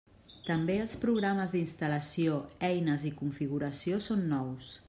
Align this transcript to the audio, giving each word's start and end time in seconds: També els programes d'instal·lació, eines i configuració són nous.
També 0.45 0.77
els 0.85 0.95
programes 1.03 1.53
d'instal·lació, 1.57 2.41
eines 2.71 3.09
i 3.11 3.15
configuració 3.23 4.05
són 4.11 4.31
nous. 4.37 4.79